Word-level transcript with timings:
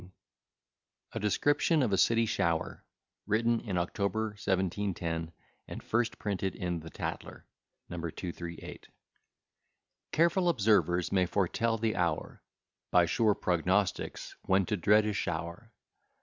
_]A 1.11 1.19
DESCRIPTION 1.19 1.83
OF 1.83 1.93
A 1.93 1.97
CITY 1.99 2.25
SHOWER 2.25 2.83
WRITTEN 3.27 3.59
IN 3.59 3.75
OCT., 3.75 3.99
1710; 3.99 5.31
AND 5.67 5.83
FIRST 5.83 6.17
PRINTED 6.17 6.55
IN 6.55 6.79
"THE 6.79 6.89
TATLER," 6.89 7.45
NO. 7.87 7.97
238 7.97 8.87
Careful 10.11 10.49
observers 10.49 11.11
may 11.11 11.27
foretell 11.27 11.77
the 11.77 11.95
hour, 11.95 12.41
(By 12.89 13.05
sure 13.05 13.35
prognostics,) 13.35 14.35
when 14.41 14.65
to 14.65 14.75
dread 14.75 15.05
a 15.05 15.13
shower. 15.13 15.71